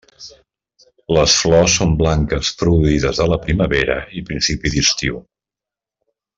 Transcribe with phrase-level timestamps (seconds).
[1.17, 5.25] Les flors són blanques produïdes a la primavera i principi d'estiu.